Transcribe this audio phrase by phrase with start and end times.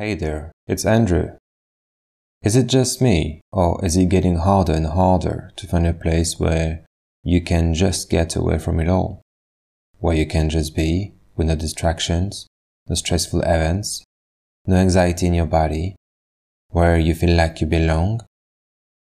[0.00, 1.32] Hey there, it's Andrew.
[2.42, 6.40] Is it just me, or is it getting harder and harder to find a place
[6.40, 6.86] where
[7.22, 9.20] you can just get away from it all?
[9.98, 12.46] Where you can just be, with no distractions,
[12.88, 14.02] no stressful events,
[14.64, 15.96] no anxiety in your body,
[16.70, 18.22] where you feel like you belong,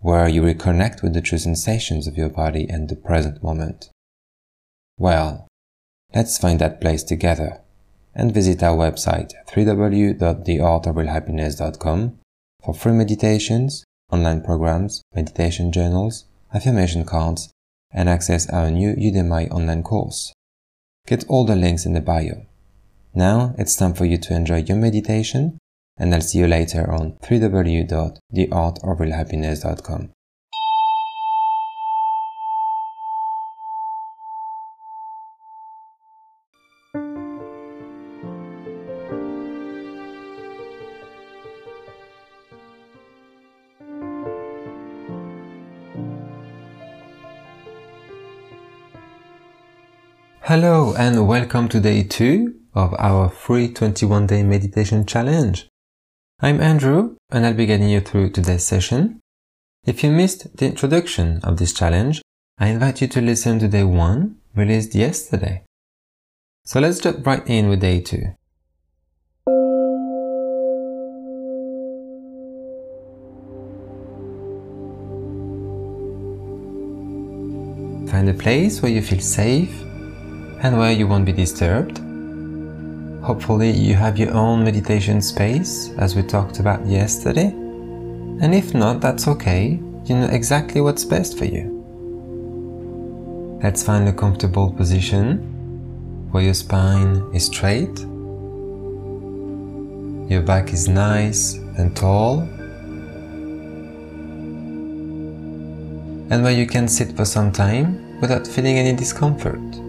[0.00, 3.88] where you reconnect with the true sensations of your body and the present moment.
[4.96, 5.46] Well,
[6.12, 7.60] let's find that place together
[8.18, 12.18] and visit our website www.theartofrealhappiness.com
[12.64, 17.52] for free meditations, online programs, meditation journals, affirmation cards,
[17.92, 20.32] and access our new Udemy online course.
[21.06, 22.44] Get all the links in the bio.
[23.14, 25.56] Now it's time for you to enjoy your meditation,
[25.96, 30.10] and I'll see you later on www.theartofrealhappiness.com.
[50.48, 55.68] Hello and welcome to day two of our free 21 day meditation challenge.
[56.40, 59.20] I'm Andrew and I'll be guiding you through today's session.
[59.84, 62.22] If you missed the introduction of this challenge,
[62.56, 65.64] I invite you to listen to day one released yesterday.
[66.64, 68.32] So let's jump right in with day two.
[78.10, 79.84] Find a place where you feel safe
[80.60, 81.98] and where you won't be disturbed.
[83.22, 87.46] Hopefully you have your own meditation space as we talked about yesterday.
[87.46, 89.80] And if not, that's okay.
[90.04, 91.74] You know exactly what's best for you.
[93.62, 95.38] Let's find a comfortable position
[96.30, 97.98] where your spine is straight,
[100.30, 102.40] your back is nice and tall,
[106.30, 109.87] and where you can sit for some time without feeling any discomfort.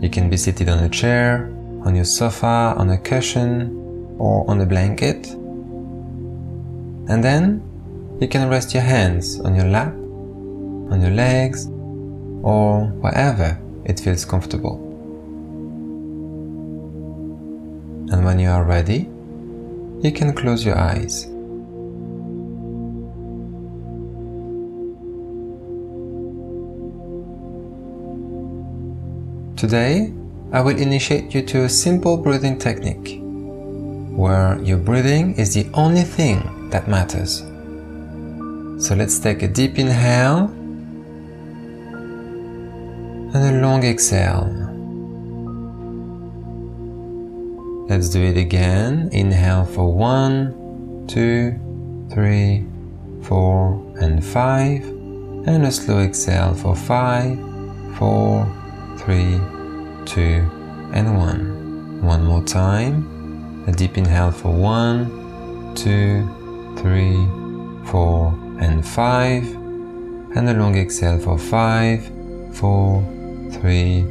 [0.00, 1.52] You can be seated on a chair,
[1.84, 3.76] on your sofa, on a cushion,
[4.18, 5.28] or on a blanket.
[7.08, 7.62] And then
[8.20, 11.66] you can rest your hands on your lap, on your legs,
[12.42, 14.76] or wherever it feels comfortable.
[18.12, 19.08] And when you are ready,
[20.02, 21.26] you can close your eyes.
[29.60, 30.10] Today,
[30.52, 36.00] I will initiate you to a simple breathing technique where your breathing is the only
[36.00, 37.40] thing that matters.
[38.82, 40.46] So let's take a deep inhale
[43.34, 44.48] and a long exhale.
[47.86, 49.10] Let's do it again.
[49.12, 51.52] Inhale for one, two,
[52.10, 52.64] three,
[53.24, 54.82] four, and five,
[55.46, 57.38] and a slow exhale for five,
[57.98, 58.46] four,
[59.00, 59.40] three,
[60.04, 60.46] two,
[60.92, 62.02] and one.
[62.02, 63.64] One more time.
[63.66, 66.28] A deep inhale for one, two,
[66.78, 67.16] three,
[67.90, 69.44] four, and five.
[70.36, 72.04] And a long exhale for five,
[72.52, 73.02] four,
[73.52, 74.06] three,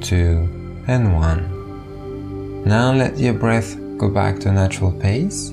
[0.00, 0.48] two,
[0.86, 2.64] and one.
[2.64, 5.50] Now let your breath go back to natural pace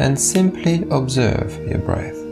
[0.00, 2.27] and simply observe your breath.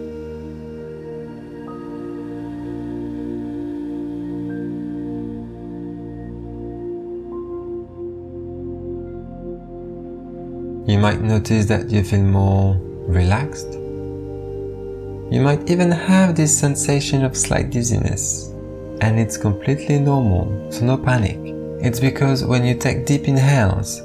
[10.86, 12.76] You might notice that you feel more
[13.08, 13.72] relaxed.
[15.32, 18.50] You might even have this sensation of slight dizziness,
[19.00, 21.40] and it's completely normal, so no panic.
[21.84, 23.98] It's because when you take deep inhales,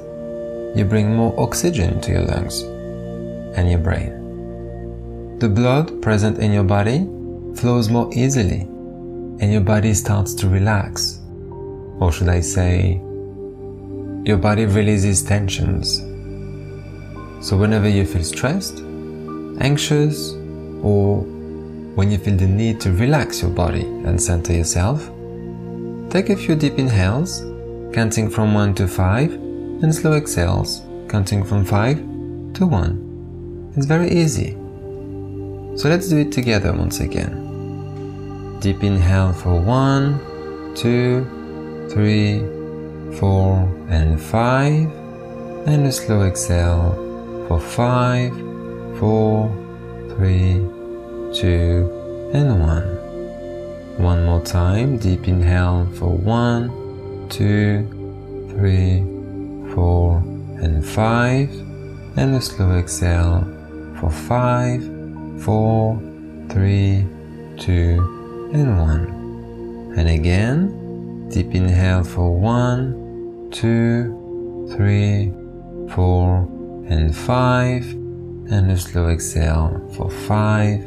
[0.76, 2.62] you bring more oxygen to your lungs
[3.56, 5.38] and your brain.
[5.38, 7.06] The blood present in your body
[7.54, 8.62] flows more easily,
[9.38, 11.20] and your body starts to relax.
[12.00, 13.00] Or should I say,
[14.24, 16.02] your body releases tensions
[17.42, 18.78] so, whenever you feel stressed,
[19.60, 20.34] anxious,
[20.80, 21.22] or
[21.96, 25.10] when you feel the need to relax your body and center yourself,
[26.08, 27.40] take a few deep inhales,
[27.92, 31.96] counting from 1 to 5, and slow exhales, counting from 5
[32.54, 33.72] to 1.
[33.76, 34.52] It's very easy.
[35.76, 38.60] So, let's do it together once again.
[38.60, 47.11] Deep inhale for 1, 2, 3, 4, and 5, and a slow exhale
[47.52, 48.32] for five,
[48.98, 49.50] four,
[50.16, 50.54] three,
[51.34, 52.88] two, and one.
[53.98, 57.84] One more time, deep inhale for one, two,
[58.52, 59.00] three,
[59.74, 60.22] four,
[60.62, 61.50] and 5
[62.16, 63.44] and a slow exhale
[64.00, 66.00] for 5, 4,
[66.48, 67.06] 3,
[67.58, 69.94] 2 and 1.
[69.98, 75.32] And again, deep inhale for 1, 2, 3,
[75.94, 76.61] 4
[76.92, 77.92] and 5
[78.52, 80.84] and a slow exhale for 5,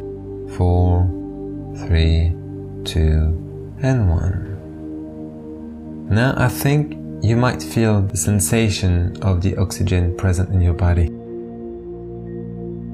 [0.55, 1.07] 4,
[1.87, 2.35] 3,
[2.83, 6.07] 2 and 1.
[6.11, 6.93] Now I think
[7.23, 11.07] you might feel the sensation of the oxygen present in your body.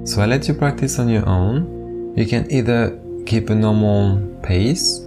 [0.06, 2.16] So I let you practice on your own.
[2.16, 5.06] You can either keep a normal pace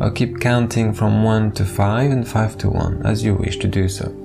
[0.00, 3.68] or keep counting from 1 to 5 and 5 to 1 as you wish to
[3.68, 4.19] do so.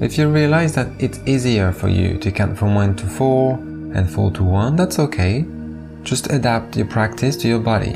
[0.00, 3.54] If you realize that it's easier for you to count from 1 to 4
[3.94, 5.44] and 4 to 1, that's okay.
[6.02, 7.92] Just adapt your practice to your body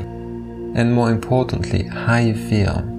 [0.75, 2.98] and more importantly, how you feel.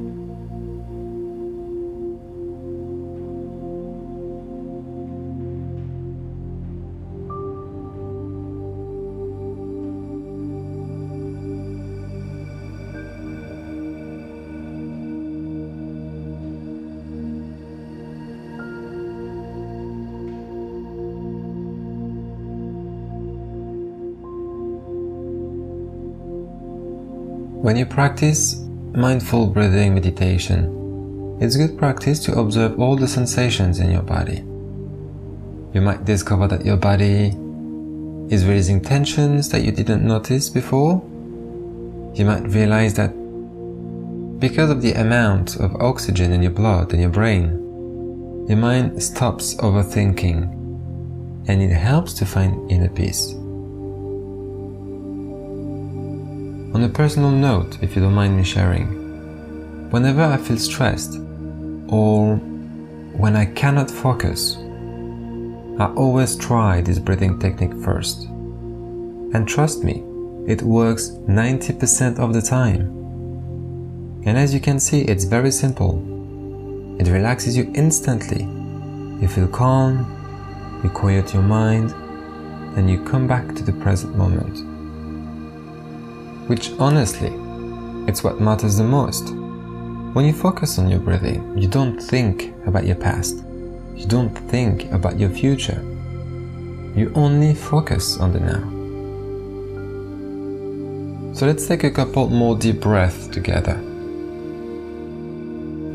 [27.60, 28.56] When you practice
[28.94, 34.38] mindful breathing meditation, it's good practice to observe all the sensations in your body.
[35.74, 37.36] You might discover that your body
[38.34, 41.02] is releasing tensions that you didn't notice before.
[42.14, 43.10] You might realize that
[44.40, 47.50] because of the amount of oxygen in your blood and your brain,
[48.48, 50.44] your mind stops overthinking
[51.46, 53.34] and it helps to find inner peace.
[56.72, 61.16] On a personal note, if you don't mind me sharing, whenever I feel stressed
[61.88, 62.36] or
[63.16, 64.56] when I cannot focus,
[65.80, 68.22] I always try this breathing technique first.
[68.22, 70.04] And trust me,
[70.46, 72.82] it works 90% of the time.
[74.24, 75.98] And as you can see, it's very simple.
[77.00, 78.44] It relaxes you instantly.
[79.20, 80.06] You feel calm,
[80.84, 81.90] you quiet your mind,
[82.76, 84.69] and you come back to the present moment
[86.50, 87.32] which honestly,
[88.08, 89.32] it's what matters the most.
[90.14, 93.44] When you focus on your breathing, you don't think about your past.
[93.94, 95.80] You don't think about your future.
[96.96, 98.64] You only focus on the now.
[101.34, 103.76] So let's take a couple more deep breaths together.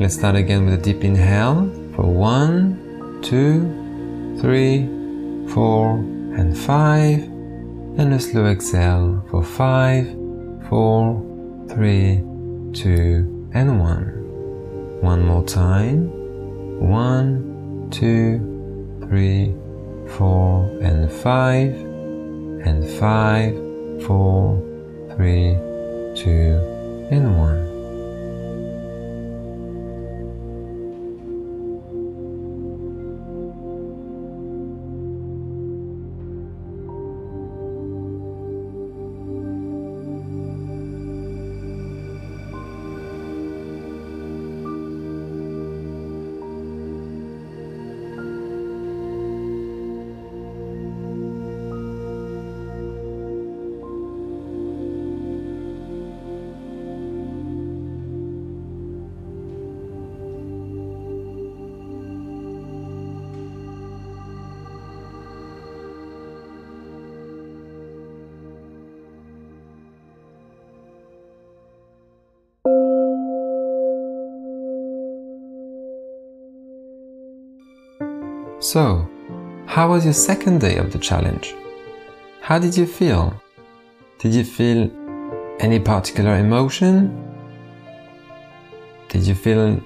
[0.00, 3.60] Let's start again with a deep inhale for one, two,
[4.40, 4.86] three,
[5.52, 5.98] four,
[6.38, 7.24] and five,
[7.98, 10.25] and a slow exhale for five,
[10.68, 11.22] four,
[11.68, 12.22] three,
[12.72, 14.06] two, and one.
[15.00, 16.10] One more time.
[16.80, 18.38] One, two,
[19.08, 19.54] three,
[20.16, 21.74] four, and five,
[22.66, 23.54] and five,
[24.06, 24.60] four,
[25.16, 25.54] three,
[26.14, 26.58] two,
[27.10, 27.55] and one.
[78.72, 79.08] So,
[79.66, 81.54] how was your second day of the challenge?
[82.40, 83.40] How did you feel?
[84.18, 84.90] Did you feel
[85.60, 86.96] any particular emotion?
[89.08, 89.80] Did you feel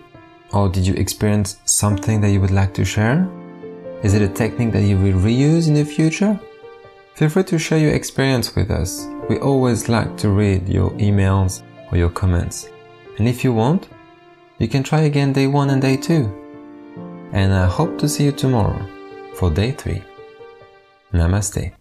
[0.55, 3.29] or did you experience something that you would like to share?
[4.03, 6.41] Is it a technique that you will reuse in the future?
[7.17, 9.07] Feel free to share your experience with us.
[9.29, 12.71] We always like to read your emails or your comments.
[13.19, 13.91] And if you want,
[14.59, 16.41] you can try again day one and day two
[17.33, 18.79] and I hope to see you tomorrow
[19.35, 20.03] for day 3.
[21.13, 21.80] Namaste.